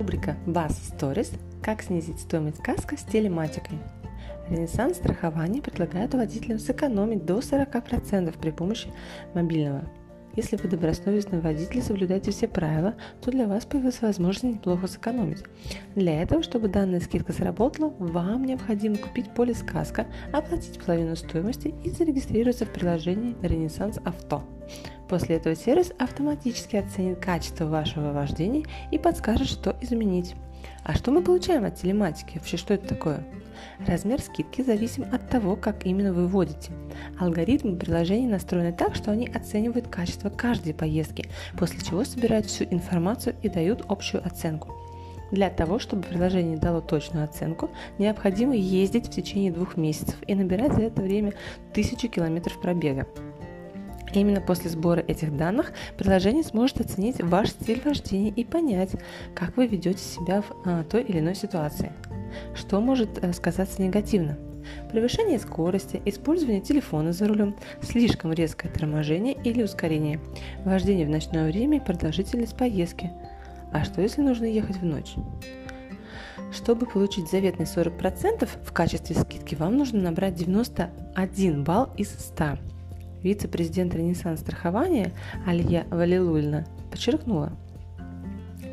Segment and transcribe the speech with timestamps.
[0.00, 3.78] Рубрика Bus Stories «Как снизить стоимость каска с телематикой».
[4.48, 8.88] Ренессанс страхования предлагает водителям сэкономить до 40% при помощи
[9.34, 9.84] мобильного
[10.40, 15.44] если вы добросовестный водитель и соблюдаете все правила, то для вас появилась возможность неплохо сэкономить.
[15.94, 21.90] Для этого, чтобы данная скидка сработала, вам необходимо купить полис каска, оплатить половину стоимости и
[21.90, 24.42] зарегистрироваться в приложении Ренессанс Авто.
[25.10, 30.36] После этого сервис автоматически оценит качество вашего вождения и подскажет, что изменить.
[30.84, 32.38] А что мы получаем от телематики?
[32.38, 33.26] Вообще, что это такое?
[33.86, 36.72] Размер скидки зависим от того, как именно вы вводите.
[37.18, 41.26] Алгоритмы приложений настроены так, что они оценивают качество каждой поездки,
[41.58, 44.74] после чего собирают всю информацию и дают общую оценку.
[45.30, 50.74] Для того, чтобы приложение дало точную оценку, необходимо ездить в течение двух месяцев и набирать
[50.74, 51.34] за это время
[51.72, 53.06] тысячу километров пробега.
[54.12, 58.90] Именно после сбора этих данных приложение сможет оценить ваш стиль вождения и понять,
[59.34, 61.92] как вы ведете себя в а, той или иной ситуации.
[62.54, 64.38] Что может э, сказаться негативно?
[64.90, 70.20] Превышение скорости, использование телефона за рулем, слишком резкое торможение или ускорение,
[70.64, 73.10] вождение в ночное время и продолжительность поездки.
[73.72, 75.14] А что если нужно ехать в ночь?
[76.52, 82.58] Чтобы получить заветный 40% в качестве скидки, вам нужно набрать 91 балл из 100.
[83.22, 85.12] Вице-президент Ренессанс страхования
[85.46, 87.52] Алия Валилульна подчеркнула,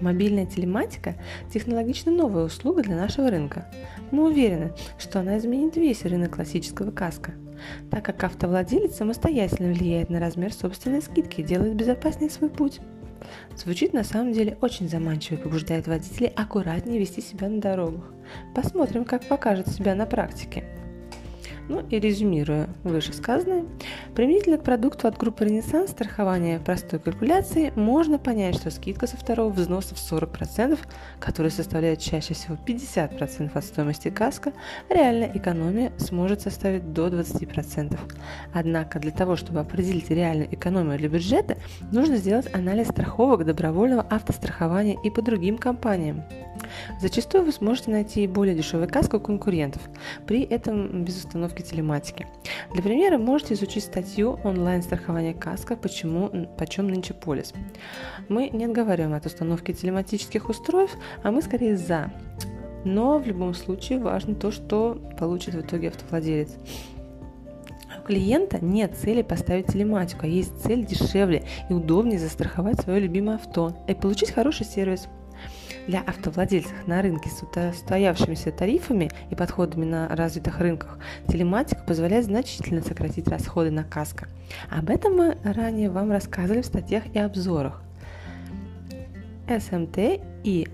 [0.00, 1.14] Мобильная телематика–
[1.52, 3.66] технологично новая услуга для нашего рынка.
[4.10, 7.32] Мы уверены, что она изменит весь рынок классического каска,
[7.90, 12.80] так как автовладелец самостоятельно влияет на размер собственной скидки и делает безопаснее свой путь.
[13.56, 18.12] Звучит на самом деле очень заманчиво и побуждает водителей аккуратнее вести себя на дорогах.
[18.54, 20.64] Посмотрим, как покажет себя на практике.
[21.68, 23.64] Ну и резюмируя вышесказанное,
[24.14, 29.50] применительно к продукту от группы Ренессанс страхования простой калькуляции можно понять, что скидка со второго
[29.50, 30.78] взноса в 40%,
[31.20, 34.52] который составляет чаще всего 50% от стоимости каска,
[34.90, 37.98] реальная экономия сможет составить до 20%.
[38.52, 41.56] Однако для того, чтобы определить реальную экономию для бюджета,
[41.92, 46.24] нужно сделать анализ страховок добровольного автострахования и по другим компаниям.
[47.00, 49.82] Зачастую вы сможете найти более дешевый каск у конкурентов,
[50.26, 52.26] при этом без установки телематики.
[52.72, 57.52] Для примера можете изучить статью онлайн страхования каска «Почему, почем нынче полис».
[58.28, 62.12] Мы не отговариваем от установки телематических устройств, а мы скорее за.
[62.84, 66.50] Но в любом случае важно то, что получит в итоге автовладелец.
[67.98, 73.36] У клиента нет цели поставить телематику, а есть цель дешевле и удобнее застраховать свое любимое
[73.36, 75.08] авто и получить хороший сервис–
[75.86, 82.82] для автовладельцев на рынке с устоявшимися тарифами и подходами на развитых рынках телематика позволяет значительно
[82.82, 84.28] сократить расходы на каско.
[84.70, 87.82] Об этом мы ранее вам рассказывали в статьях и обзорах.
[89.46, 90.68] SMT и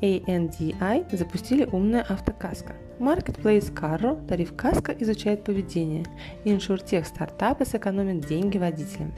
[0.00, 2.74] ANDI запустили умное автокаско.
[2.98, 6.04] Marketplace Carro тариф каска изучает поведение.
[6.44, 9.12] Иншуртех стартапы сэкономят деньги водителям.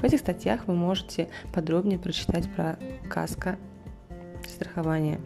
[0.00, 2.76] В этих статьях вы можете подробнее прочитать про
[3.08, 3.56] каска
[4.56, 5.20] страхования.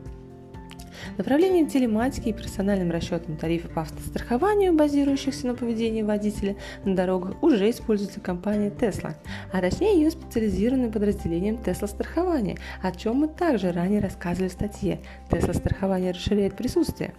[1.17, 7.71] Направлением телематики и персональным расчетом тарифов по автострахованию, базирующихся на поведении водителя на дорогах, уже
[7.71, 9.15] используется компания Tesla,
[9.53, 15.01] а точнее ее специализированным подразделением Tesla страхования, о чем мы также ранее рассказывали в статье
[15.31, 17.15] «Tesla страхование расширяет присутствие».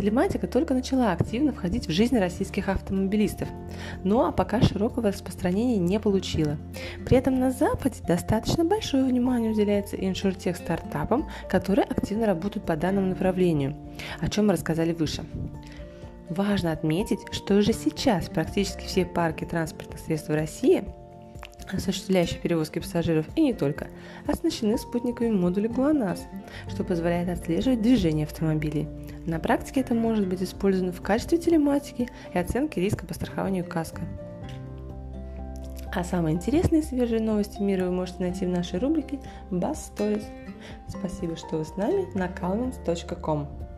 [0.00, 3.48] Телематика только начала активно входить в жизнь российских автомобилистов,
[4.02, 6.56] но пока широкого распространения не получила.
[7.04, 13.08] При этом на Западе достаточно большое внимание уделяется иншуртех стартапам, которые активно работают по данному
[13.08, 13.76] направлению,
[14.20, 15.22] о чем мы рассказали выше.
[16.30, 20.82] Важно отметить, что уже сейчас практически все парки транспортных средств в России–
[21.74, 23.88] осуществляющие перевозки пассажиров и не только,
[24.26, 26.26] оснащены спутниковыми модулями ГЛОНАСС,
[26.68, 28.88] что позволяет отслеживать движение автомобилей.
[29.26, 34.02] На практике это может быть использовано в качестве телематики и оценки риска по страхованию каска.
[35.92, 39.18] А самые интересные и свежие новости мира вы можете найти в нашей рубрике
[39.50, 40.24] Buzz Stories.
[40.88, 43.69] Спасибо, что вы с нами на calmins.com.